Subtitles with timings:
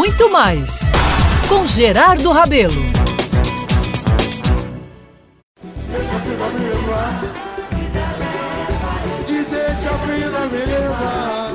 [0.00, 0.92] muito mais
[1.46, 2.72] com Gerardo Rabelo.
[5.90, 6.30] Deixa a me
[6.70, 7.20] levar.
[9.28, 11.52] Deixa a me levar.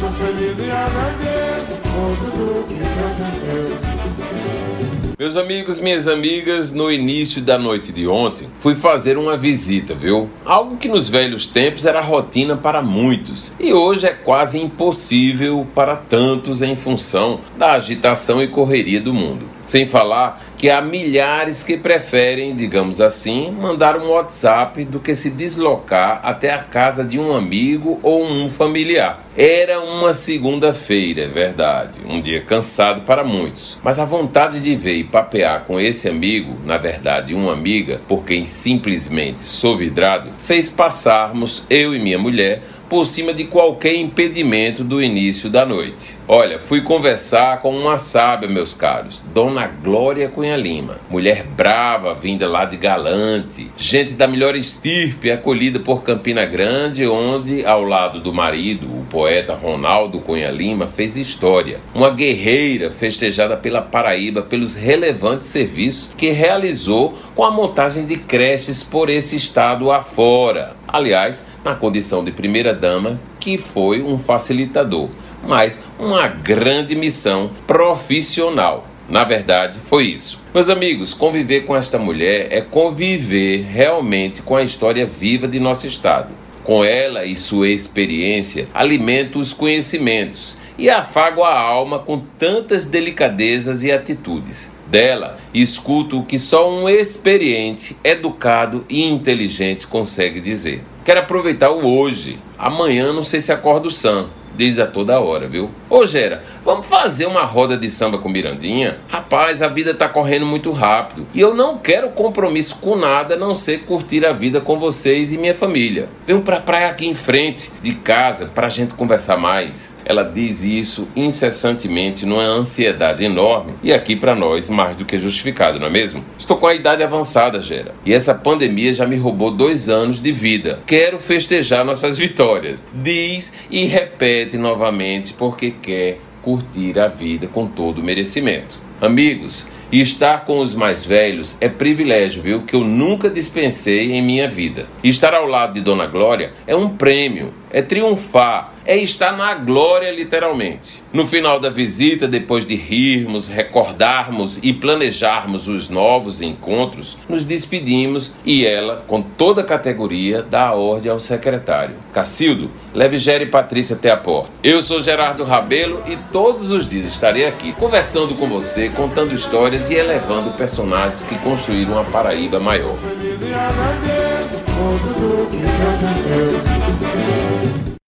[0.00, 4.75] Sou feliz e agradeço por tudo que Deus me deu.
[5.18, 10.28] Meus amigos, minhas amigas, no início da noite de ontem, fui fazer uma visita, viu?
[10.44, 15.96] Algo que nos velhos tempos era rotina para muitos e hoje é quase impossível para
[15.96, 19.55] tantos em função da agitação e correria do mundo.
[19.66, 25.30] Sem falar que há milhares que preferem, digamos assim, mandar um WhatsApp do que se
[25.30, 29.26] deslocar até a casa de um amigo ou um familiar.
[29.36, 34.94] Era uma segunda-feira, é verdade, um dia cansado para muitos, mas a vontade de ver
[34.94, 40.70] e papear com esse amigo, na verdade uma amiga, por quem simplesmente sou vidrado, fez
[40.70, 46.16] passarmos eu e minha mulher por cima de qualquer impedimento do início da noite.
[46.28, 52.48] Olha, fui conversar com uma sábia, meus caros, Dona Glória Cunha Lima, mulher brava, vinda
[52.48, 58.32] lá de Galante, gente da melhor estirpe, acolhida por Campina Grande, onde, ao lado do
[58.32, 61.80] marido, o poeta Ronaldo Cunha Lima, fez história.
[61.94, 68.82] Uma guerreira festejada pela Paraíba pelos relevantes serviços que realizou com a montagem de creches
[68.82, 70.74] por esse estado afora.
[70.96, 75.10] Aliás, na condição de primeira-dama, que foi um facilitador,
[75.46, 78.86] mas uma grande missão profissional.
[79.06, 80.42] Na verdade, foi isso.
[80.54, 85.86] Meus amigos, conviver com esta mulher é conviver realmente com a história viva de nosso
[85.86, 86.30] estado.
[86.64, 93.84] Com ela e sua experiência, alimento os conhecimentos e afago a alma com tantas delicadezas
[93.84, 94.74] e atitudes.
[94.86, 100.82] Dela, escuto o que só um experiente, educado e inteligente consegue dizer.
[101.04, 102.38] Quero aproveitar o hoje.
[102.58, 104.26] Amanhã não sei se acordo sã.
[104.56, 105.70] Diz a toda hora, viu?
[105.90, 108.98] Ô Gera, vamos fazer uma roda de samba com Mirandinha?
[109.06, 113.38] Rapaz, a vida tá correndo muito rápido e eu não quero compromisso com nada a
[113.38, 116.08] não ser curtir a vida com vocês e minha família.
[116.26, 119.94] Venham pra praia aqui em frente de casa pra gente conversar mais.
[120.06, 125.78] Ela diz isso incessantemente numa ansiedade enorme e aqui para nós mais do que justificado,
[125.78, 126.24] não é mesmo?
[126.38, 130.32] Estou com a idade avançada, Gera, e essa pandemia já me roubou dois anos de
[130.32, 130.80] vida.
[130.86, 132.86] Quero festejar nossas vitórias.
[132.94, 138.78] Diz e repete novamente porque quer curtir a vida com todo o merecimento.
[139.00, 142.62] Amigos, estar com os mais velhos é privilégio, viu?
[142.62, 144.86] Que eu nunca dispensei em minha vida.
[145.02, 149.54] E estar ao lado de Dona Glória é um prêmio, é triunfar, é estar na
[149.54, 151.02] glória, literalmente.
[151.12, 158.32] No final da visita, depois de rirmos, recordarmos e planejarmos os novos encontros, nos despedimos
[158.44, 163.50] e ela, com toda a categoria, dá a ordem ao secretário: Cacildo, leve Gera e
[163.50, 164.52] Patrícia até a porta.
[164.62, 169.75] Eu sou Gerardo Rabelo e todos os dias estarei aqui conversando com você, contando histórias
[169.76, 172.96] histórias e elevando personagens que construíram a Paraíba maior.